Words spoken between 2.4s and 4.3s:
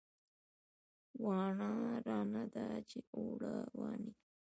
ده چې اوړه واڼي